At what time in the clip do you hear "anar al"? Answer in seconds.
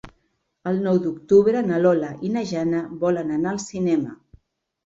3.39-3.61